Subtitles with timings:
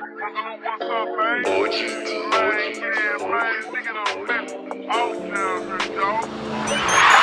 [0.00, 1.42] What's up, man?
[1.42, 3.62] Boy, man, yeah, man.
[3.68, 7.19] Nigga done all off down here, dog.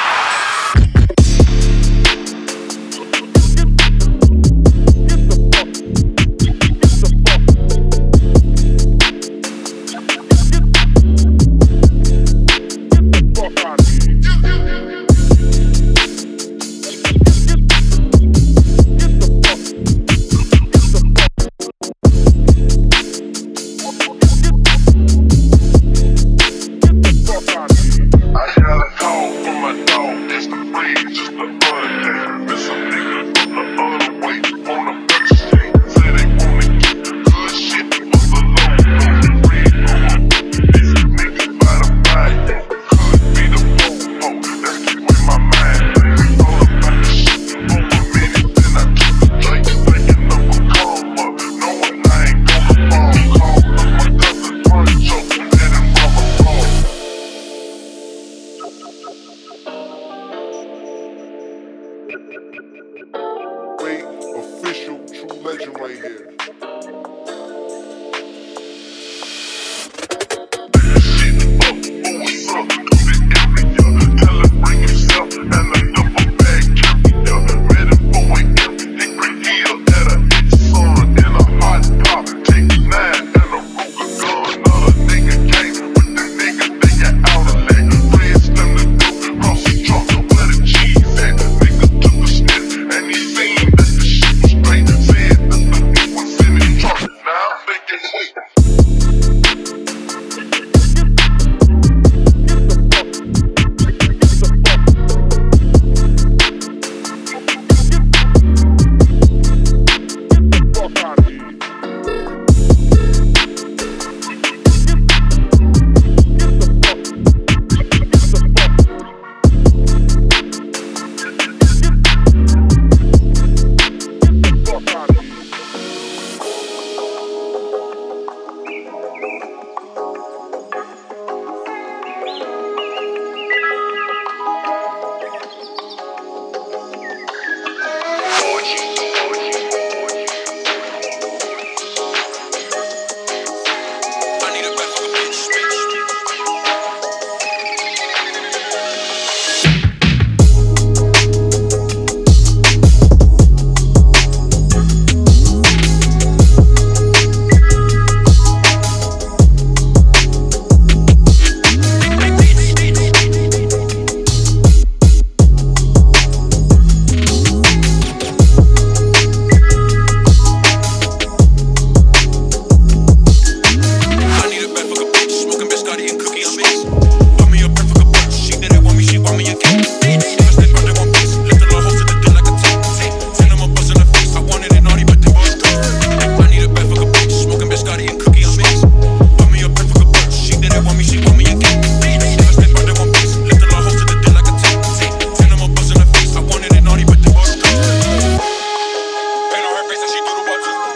[200.63, 200.87] about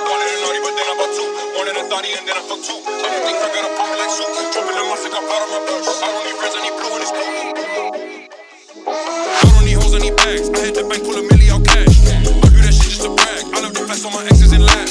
[8.88, 10.50] I don't need hoes, I need bags.
[10.50, 11.98] I hit the bank full of milli cash.
[12.08, 13.44] I do that shit just to brag.
[13.54, 14.90] I love the flex on my exes and laugh.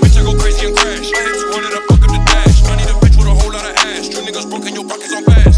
[0.00, 1.12] Bitch, I go crazy and crash.
[1.12, 2.64] I hit 200, I fuck up the dash.
[2.64, 4.08] I need a bitch with a whole lot of ass.
[4.08, 5.49] You niggas broke and your pockets on fast.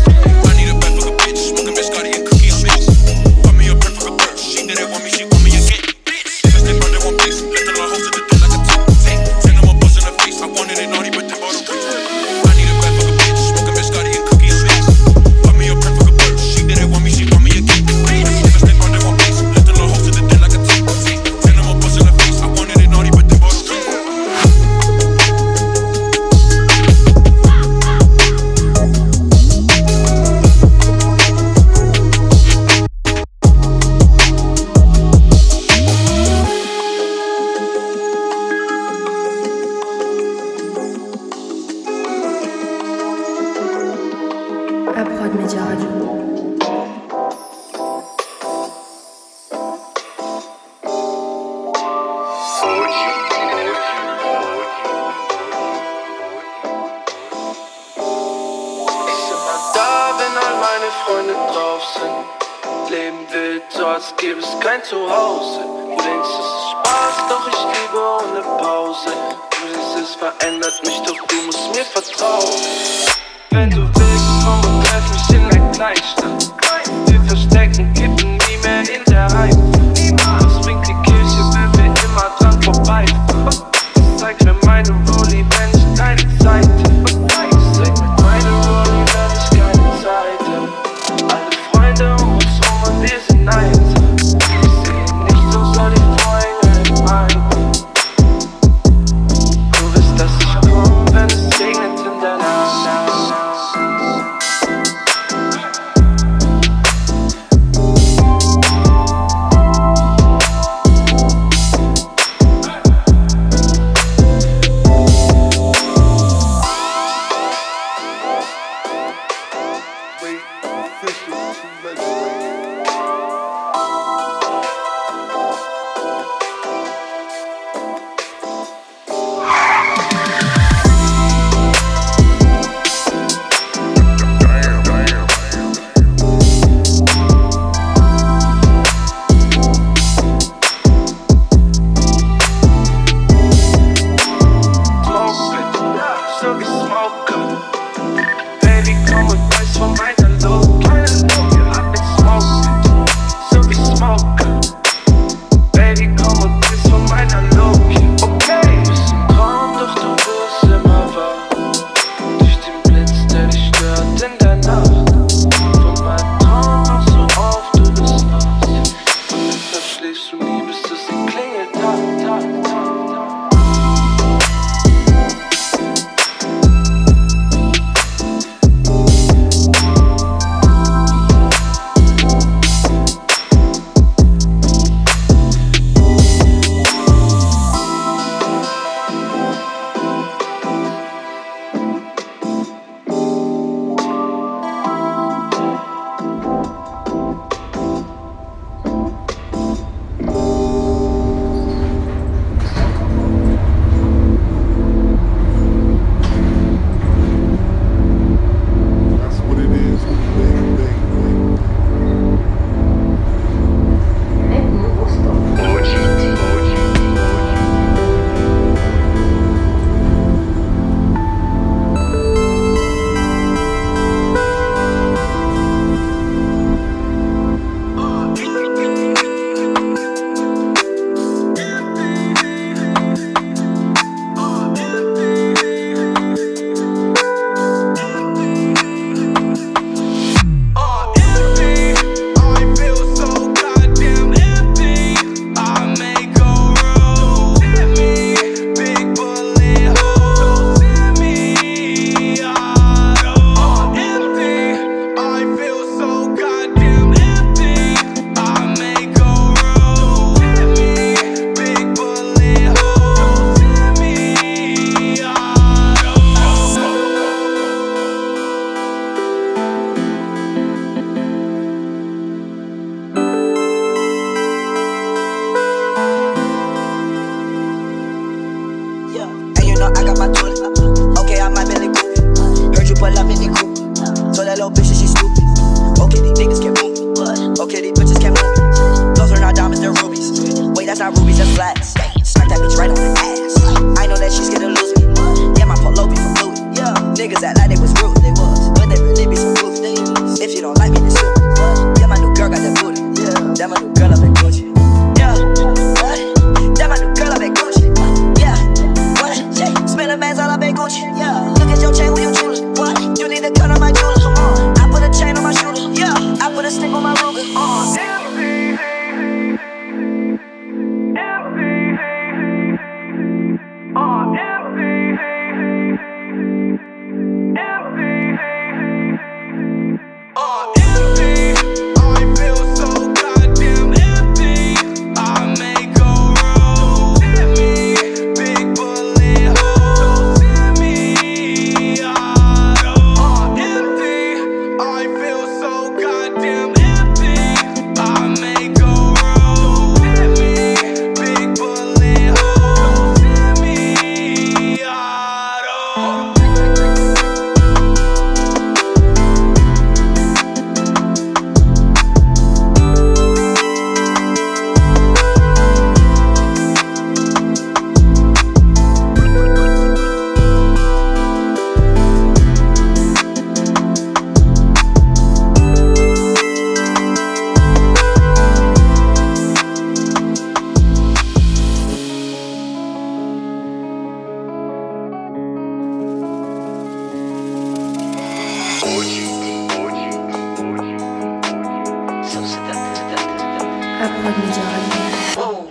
[394.02, 395.02] Upload Media Radio.
[395.38, 395.61] I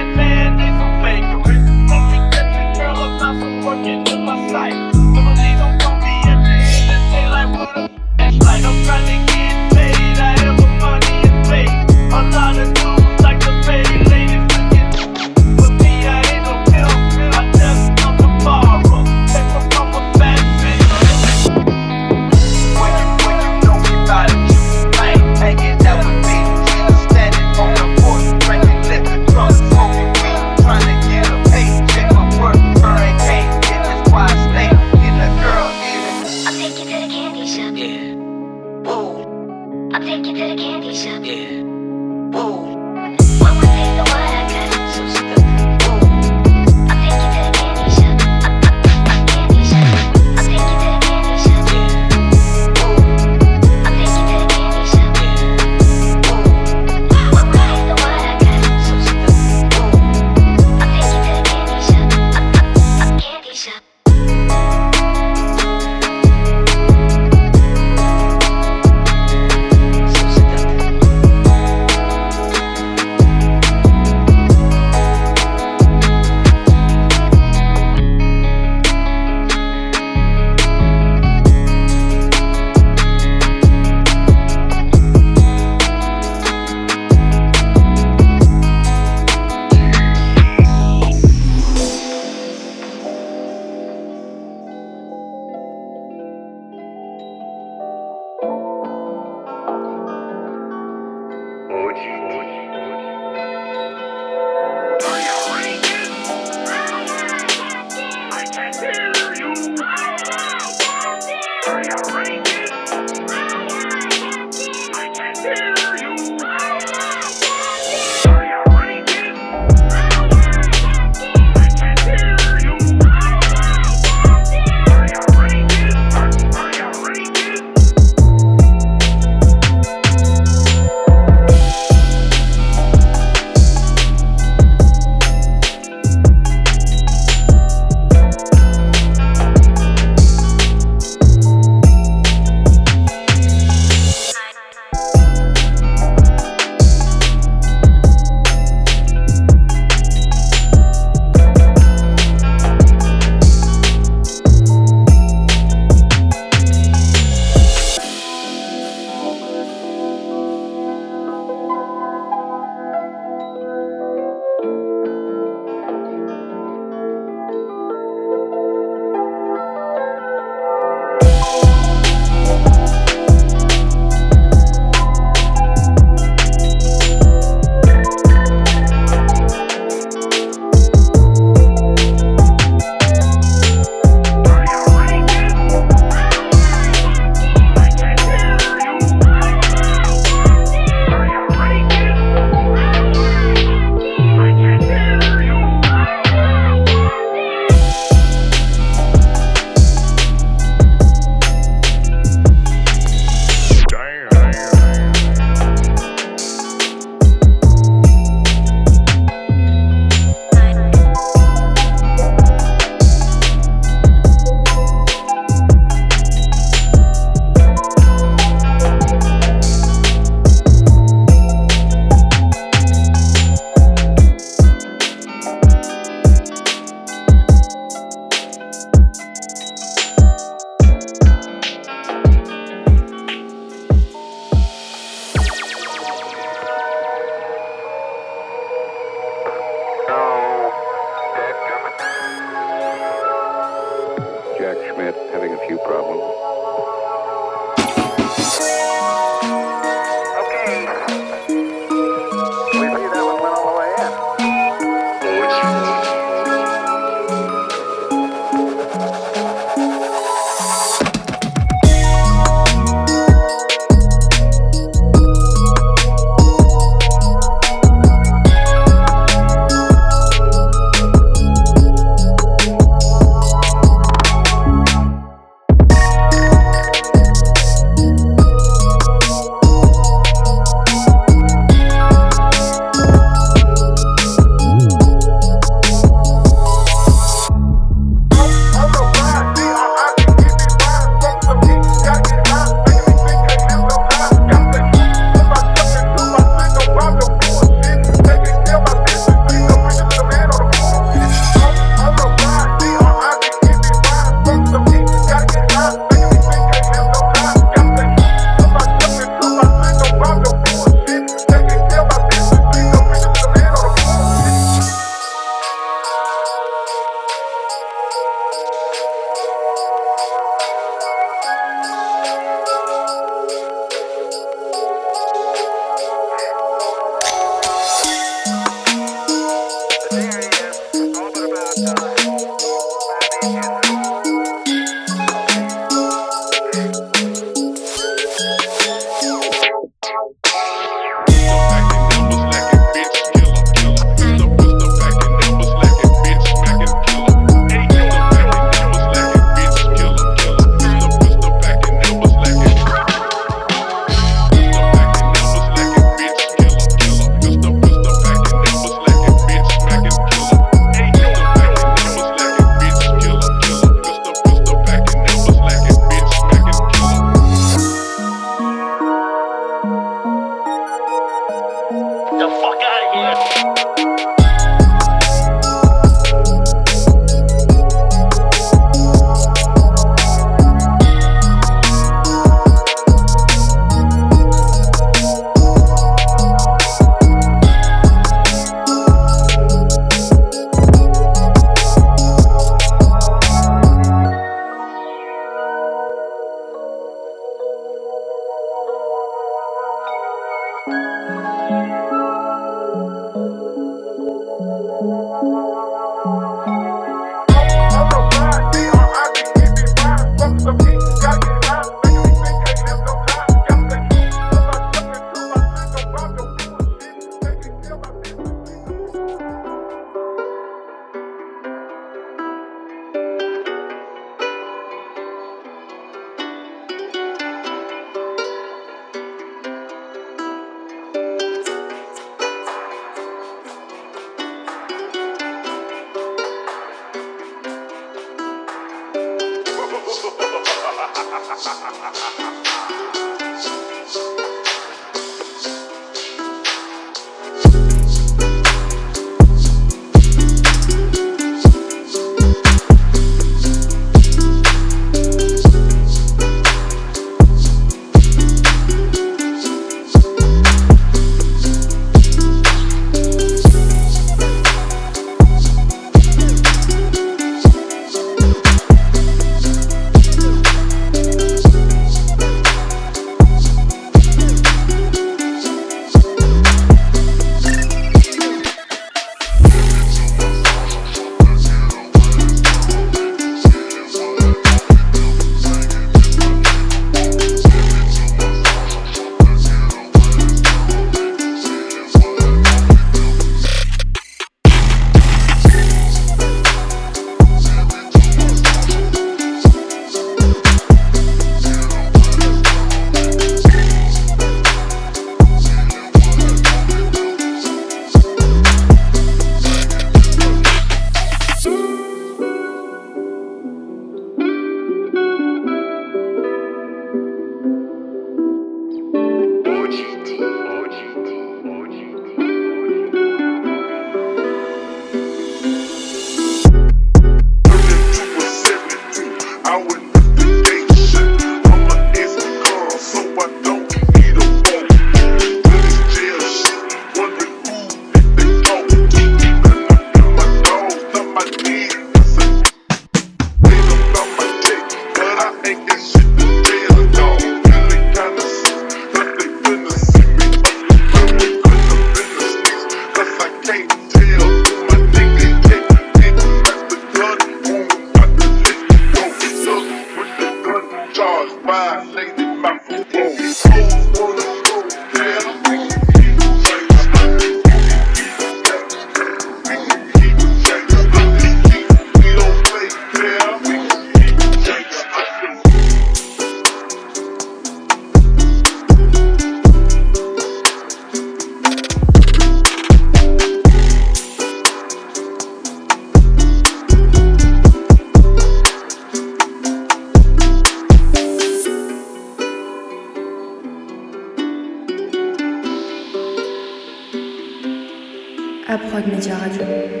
[599.03, 600.00] 你们家主。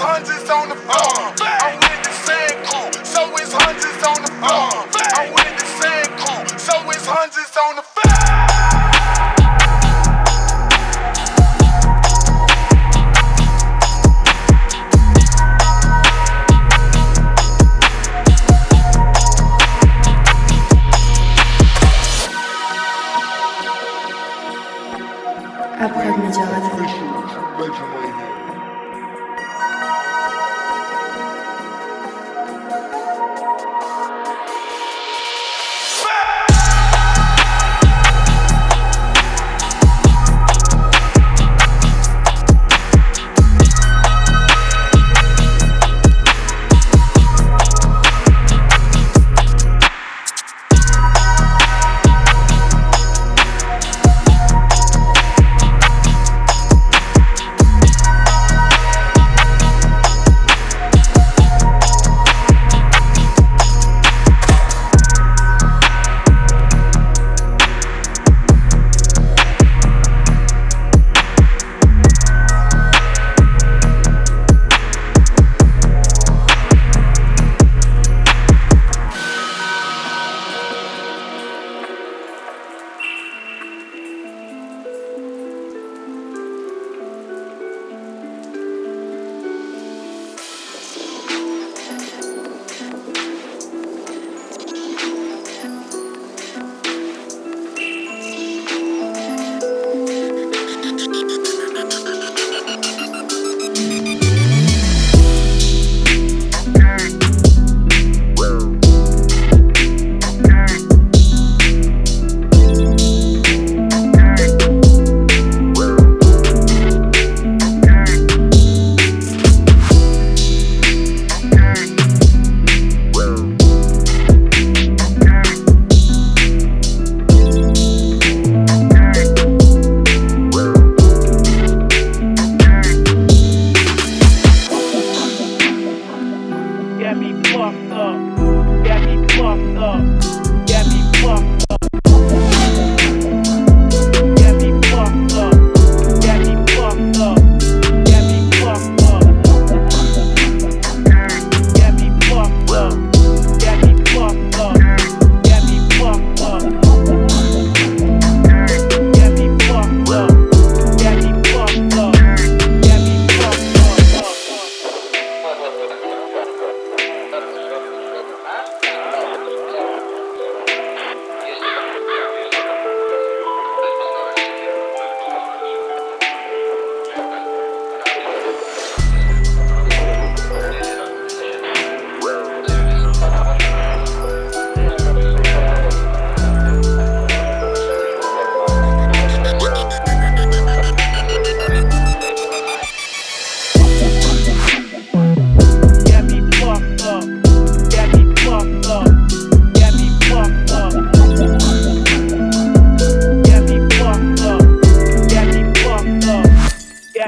[0.00, 1.19] So it's on the floor.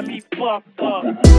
[0.02, 1.32] Get me fucked up.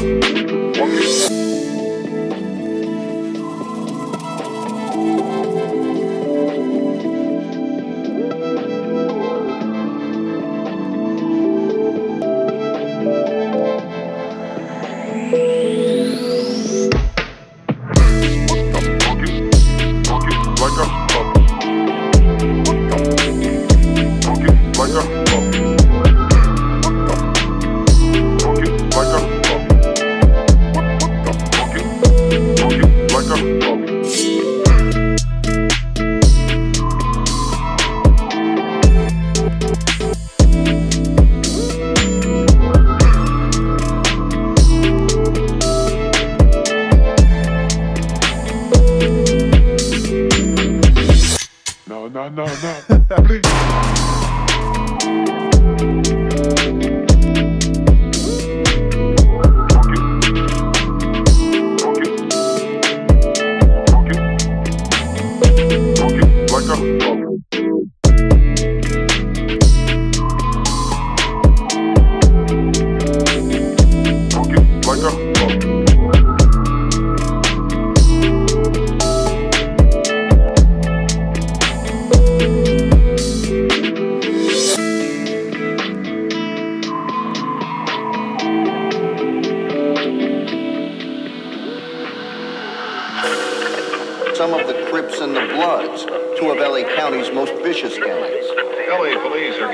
[0.00, 0.47] up.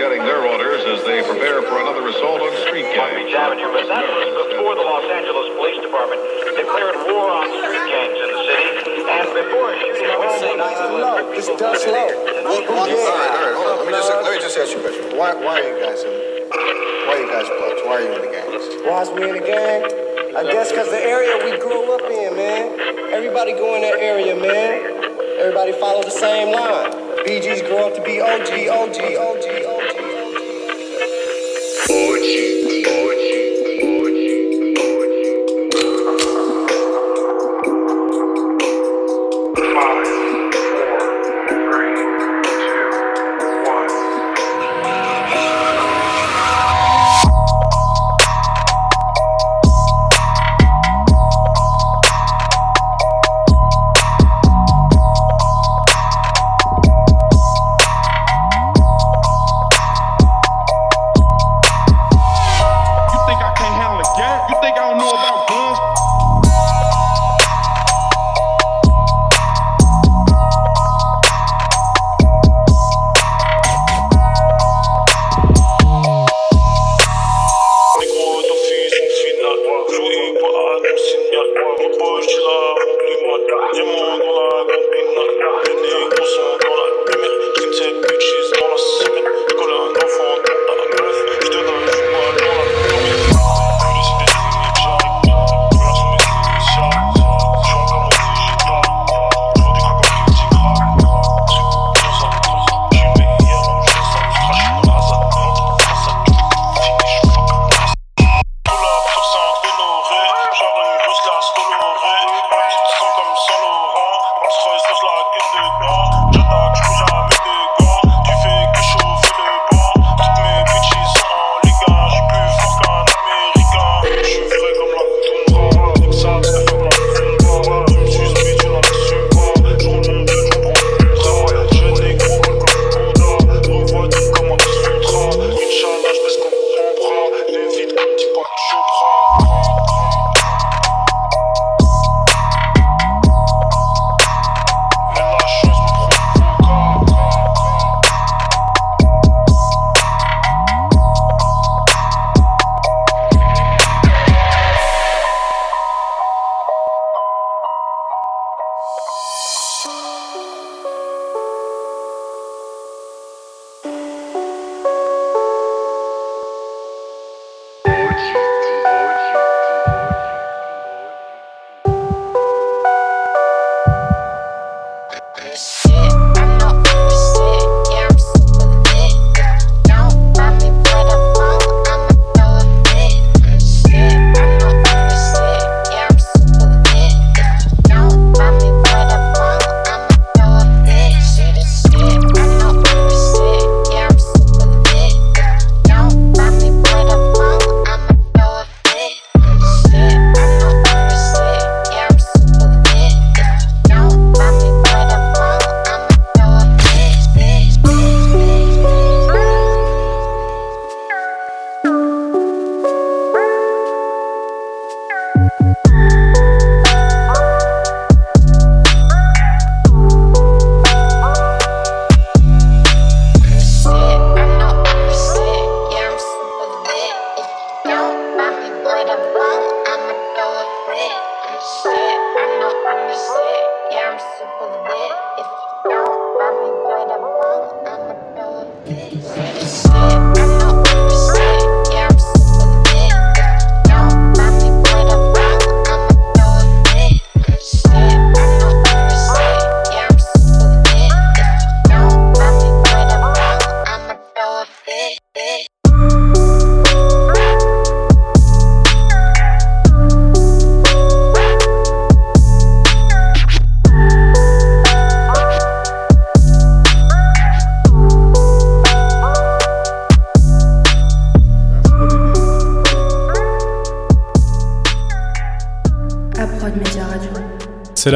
[0.04, 3.32] getting their orders as they prepare for another assault on street gangs.
[3.32, 6.20] Avenue, but that was before the Los Angeles Police Department
[6.60, 8.68] declared war on street gangs in the city,
[9.00, 11.24] and before a shooting at home night low.
[11.32, 12.04] This does low.
[12.04, 12.68] Well, yeah.
[12.68, 13.76] All right, all right, hold on.
[13.80, 15.04] Let me just, let me just ask you a question.
[15.16, 16.12] Why, why are you guys in?
[16.12, 17.80] Why are you guys bloods?
[17.88, 18.64] Why are you in the gangs?
[18.84, 19.88] Why is we in the gang?
[20.36, 22.76] I guess because the area we grew up in, man.
[23.08, 24.84] Everybody go in that area, man.
[25.40, 26.92] Everybody follow the same line.
[27.24, 29.43] BGs grow up to be OG, OG, OG.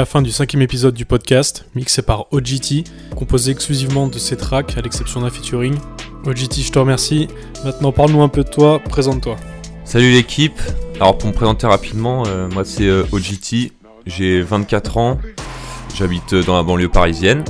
[0.09, 2.85] fin du cinquième épisode du podcast, mixé par OGT,
[3.15, 5.77] composé exclusivement de ses tracks à l'exception d'un featuring.
[6.25, 7.29] OGT, je te remercie.
[7.63, 9.37] Maintenant, parle-nous un peu de toi, présente-toi.
[9.85, 10.59] Salut l'équipe.
[10.95, 13.73] Alors, pour me présenter rapidement, euh, moi c'est euh, OGT,
[14.07, 15.19] j'ai 24 ans,
[15.95, 17.45] j'habite euh, dans la banlieue parisienne.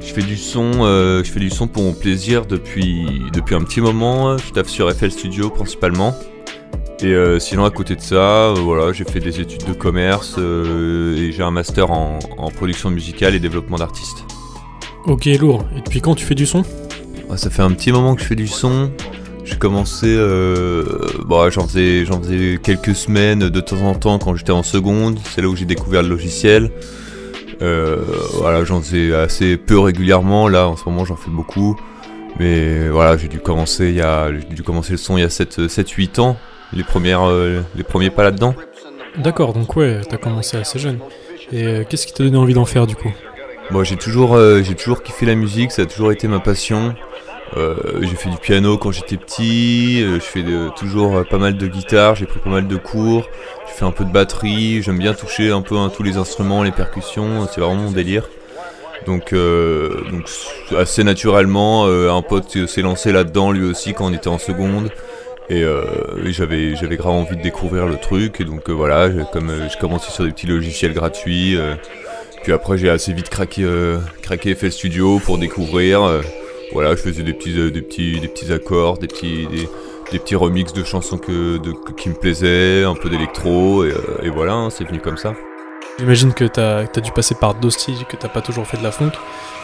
[0.00, 3.80] Je fais du son, je fais du son pour mon plaisir depuis, depuis un petit
[3.80, 4.36] moment.
[4.38, 6.14] Je taffe sur FL Studio principalement.
[7.00, 10.34] Et euh, sinon, à côté de ça, euh, voilà, j'ai fait des études de commerce
[10.36, 12.18] euh, et j'ai un master en,
[12.56, 14.24] production musicale et développement d'artistes.
[15.06, 15.64] Ok, lourd.
[15.76, 16.64] Et depuis quand tu fais du son?
[17.30, 18.90] Ah, ça fait un petit moment que je fais du son.
[19.44, 20.14] J'ai commencé,
[21.24, 25.18] bon, j'en faisais, faisais, quelques semaines de temps en temps quand j'étais en seconde.
[25.24, 26.70] C'est là où j'ai découvert le logiciel.
[27.60, 30.48] voilà, j'en faisais assez peu régulièrement.
[30.48, 31.80] Là, en ce moment, j'en fais beaucoup.
[32.38, 36.36] Mais voilà, j'ai dû dû commencer le son il y a 7-8 ans.
[36.72, 38.54] Les premières, euh, les premiers pas là-dedans.
[39.16, 40.98] D'accord, donc ouais, t'as commencé assez jeune.
[41.52, 43.12] Et euh, qu'est-ce qui t'a donné envie d'en faire du coup?
[43.70, 45.72] Moi, j'ai toujours, euh, j'ai toujours kiffé la musique.
[45.72, 46.94] Ça a toujours été ma passion.
[48.02, 50.44] J'ai fait du piano quand j'étais petit, je fais
[50.76, 53.26] toujours pas mal de guitare, j'ai pris pas mal de cours,
[53.66, 56.62] j'ai fait un peu de batterie, j'aime bien toucher un peu hein, tous les instruments,
[56.62, 58.28] les percussions, c'est vraiment mon délire.
[59.06, 60.28] Donc, euh, donc
[60.76, 64.90] assez naturellement, euh, un pote s'est lancé là-dedans lui aussi quand on était en seconde.
[65.50, 65.82] Et, euh,
[66.24, 69.66] et j'avais j'avais grave envie de découvrir le truc et donc euh, voilà comme euh,
[69.70, 71.56] j'ai commencé sur des petits logiciels gratuits
[72.42, 73.66] puis après j'ai assez vite craqué
[74.20, 76.20] craqué FL Studio pour découvrir
[76.72, 79.46] voilà, je faisais des petits, des petits, des petits accords, des petits,
[80.12, 81.58] des, petits remixes de chansons que,
[81.96, 85.34] qui me plaisaient, un peu d'électro, et, voilà, hein, c'est venu comme ça.
[85.98, 88.82] J'imagine que t'as as dû passer par d'autres styles, que t'as pas toujours fait de
[88.82, 89.12] la funk.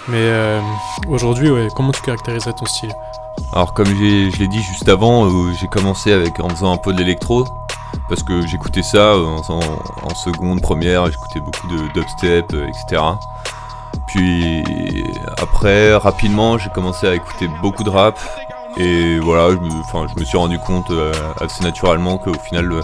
[0.09, 0.61] Mais euh,
[1.09, 2.92] aujourd'hui, ouais, comment tu caractériserais ton style?
[3.52, 6.92] Alors comme je l'ai dit juste avant, euh, j'ai commencé avec en faisant un peu
[6.92, 7.44] de l'électro,
[8.09, 13.02] parce que j'écoutais ça euh, en, seconde, première, j'écoutais beaucoup de dubstep, etc.
[14.07, 14.62] Puis
[15.38, 18.18] après, rapidement, j'ai commencé à écouter beaucoup de rap.
[18.76, 20.92] Et voilà, je me, suis rendu compte
[21.40, 22.82] assez naturellement qu'au final,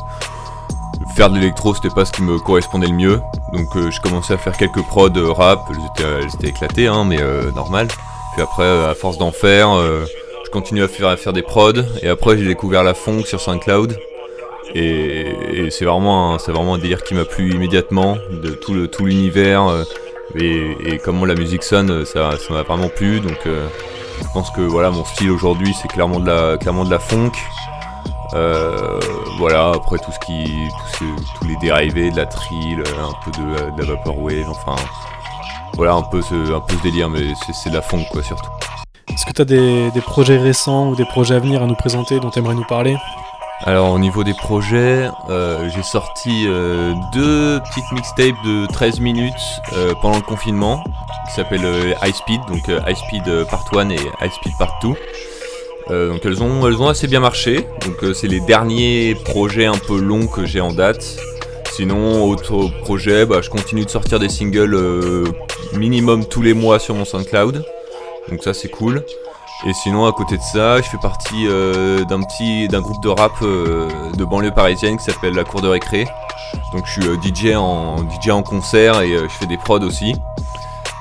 [1.16, 3.20] faire de l'électro, c'était pas ce qui me correspondait le mieux.
[3.52, 6.86] Donc euh, j'ai commencé à faire quelques prods euh, rap, elles étaient, elles étaient éclatées,
[6.86, 7.88] hein, mais euh, normal.
[8.34, 10.04] Puis après, euh, à force d'en faire, euh,
[10.44, 11.72] je continue à faire, à faire des prods.
[12.02, 13.98] Et après, j'ai découvert la funk sur SoundCloud.
[14.74, 19.66] Et, et c'est vraiment, vraiment un délire qui m'a plu immédiatement, de tout tout l'univers
[19.66, 19.82] euh,
[20.36, 23.18] et, et comment la musique sonne, euh, ça ça m'a vraiment plu.
[23.18, 23.66] Donc euh,
[24.20, 27.32] je pense que voilà, mon style aujourd'hui, c'est clairement de la clairement de la funk.
[28.34, 29.00] Euh,
[29.38, 33.12] voilà, après tout ce qui, tout ce- tous les dérivés, de la trill, euh, un
[33.24, 34.76] peu de, de la vaporwave, enfin
[35.74, 38.50] voilà un peu ce, un peu ce délire, mais c'est de la funk quoi surtout.
[39.12, 42.20] Est-ce que t'as des, des projets récents ou des projets à venir à nous présenter
[42.20, 42.96] dont t'aimerais nous parler?
[43.64, 49.34] Alors au niveau des projets, euh, j'ai sorti euh, deux petites mixtapes de 13 minutes
[49.74, 50.82] euh, pendant le confinement
[51.28, 54.78] qui s'appellent euh, High Speed, donc euh, High Speed Part 1 et High Speed Part
[54.82, 54.94] 2.
[55.90, 59.66] Euh, donc elles ont, elles ont assez bien marché, donc euh, c'est les derniers projets
[59.66, 61.18] un peu longs que j'ai en date.
[61.72, 65.24] Sinon, autre projet, bah, je continue de sortir des singles euh,
[65.72, 67.64] minimum tous les mois sur mon SoundCloud,
[68.28, 69.04] donc ça c'est cool.
[69.66, 73.42] Et sinon, à côté de ça, je fais partie d'un petit d'un groupe de rap
[73.42, 76.06] de banlieue parisienne qui s'appelle La Cour de Récré.
[76.72, 80.14] Donc je suis DJ en DJ en concert et je fais des prods aussi.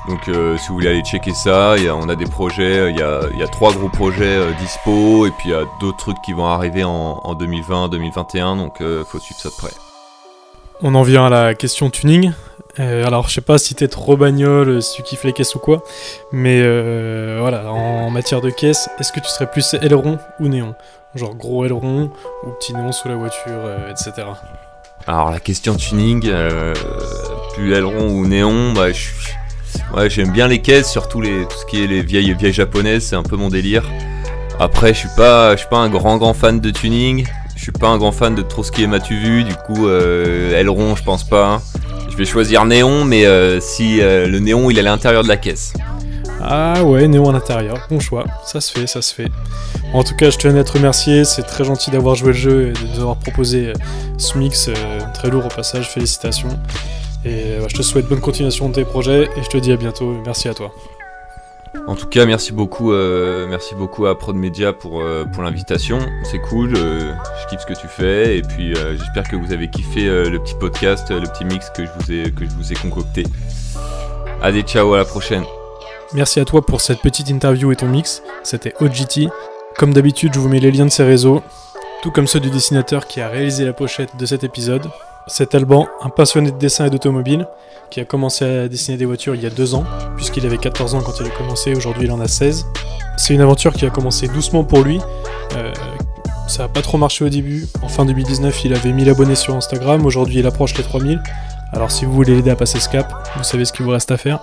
[0.08, 2.90] Donc euh, si vous voulez aller checker ça, il y a- on a des projets,
[2.90, 5.54] il y a, il y a trois gros projets euh, dispo et puis il y
[5.54, 8.56] a d'autres trucs qui vont arriver en, en 2020, 2021.
[8.56, 9.70] Donc euh, faut suivre ça de près.
[10.82, 12.32] On en vient à la question tuning.
[12.78, 15.58] Euh, alors, je sais pas si t'es trop bagnole, si tu kiffes les caisses ou
[15.58, 15.82] quoi,
[16.32, 20.74] mais euh, voilà, en matière de caisse, est-ce que tu serais plus aileron ou néon?
[21.16, 22.10] Genre gros aileron
[22.44, 24.12] ou petit néon sous la voiture, euh, etc.
[25.06, 26.72] Alors la question tuning, euh,
[27.54, 29.10] plus aileron ou néon, bah, je,
[29.96, 33.04] ouais, j'aime bien les caisses, surtout les, tout ce qui est les vieilles, vieilles japonaises,
[33.06, 33.84] c'est un peu mon délire.
[34.58, 37.26] Après, je suis pas, je suis pas un grand grand fan de tuning.
[37.56, 39.44] Je suis pas un grand fan de trop ce qui est matu vu.
[39.44, 41.46] Du coup, euh, aileron, je pense pas.
[41.46, 41.62] hein.
[42.10, 45.28] Je vais choisir néon, mais euh, si euh, le néon il est à l'intérieur de
[45.28, 45.74] la caisse.
[46.42, 49.28] Ah ouais, néon à l'intérieur, bon choix, ça se fait, ça se fait.
[49.92, 52.68] En tout cas, je tenais à te remercier, c'est très gentil d'avoir joué le jeu
[52.68, 53.72] et de nous avoir proposé euh,
[54.16, 54.74] ce mix, euh,
[55.12, 56.48] très lourd au passage, félicitations.
[57.24, 59.76] Et euh, je te souhaite bonne continuation de tes projets et je te dis à
[59.76, 60.72] bientôt, merci à toi.
[61.86, 66.00] En tout cas, merci beaucoup, euh, merci beaucoup à Prod Media pour, euh, pour l'invitation.
[66.24, 67.12] C'est cool, euh,
[67.42, 70.54] je kiffe ce que tu fais et puis j'espère que vous avez kiffé le petit
[70.54, 73.24] podcast, le petit mix que je vous ai, que je vous ai concocté.
[74.42, 75.44] Allez, ciao, à la prochaine.
[76.12, 79.28] Merci à toi pour cette petite interview et ton mix, c'était OGT.
[79.76, 81.42] Comme d'habitude, je vous mets les liens de ses réseaux,
[82.02, 84.90] tout comme ceux du dessinateur qui a réalisé la pochette de cet épisode.
[85.32, 87.46] C'est Alban, un passionné de dessin et d'automobile,
[87.88, 89.84] qui a commencé à dessiner des voitures il y a deux ans,
[90.16, 92.66] puisqu'il avait 14 ans quand il a commencé, aujourd'hui il en a 16.
[93.16, 95.00] C'est une aventure qui a commencé doucement pour lui.
[95.56, 95.72] euh,
[96.48, 97.68] ça a pas trop marché au début.
[97.80, 101.22] En fin 2019, il avait 1000 abonnés sur Instagram, aujourd'hui il approche les 3000.
[101.72, 103.06] Alors si vous voulez l'aider à passer ce cap,
[103.36, 104.40] vous savez ce qu'il vous reste à faire.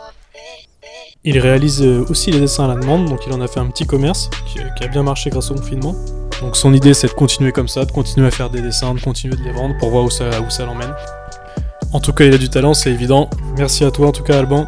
[1.25, 3.67] Il réalise euh, aussi les dessins à la demande, donc il en a fait un
[3.67, 5.95] petit commerce qui a bien marché grâce au confinement.
[6.41, 8.99] Donc son idée c'est de continuer comme ça, de continuer à faire des dessins, de
[8.99, 10.29] continuer de les vendre pour voir où ça,
[10.65, 10.93] l'emmène.
[11.93, 13.29] En tout cas il a du talent, c'est évident.
[13.57, 14.67] Merci à toi en tout cas Alban.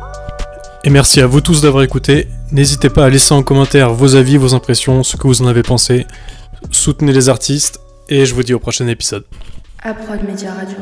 [0.83, 2.27] Et merci à vous tous d'avoir écouté.
[2.51, 5.63] N'hésitez pas à laisser en commentaire vos avis, vos impressions, ce que vous en avez
[5.63, 6.07] pensé.
[6.71, 9.25] soutenez les artistes, et je vous dis au prochain épisode.
[9.83, 10.77] Radio.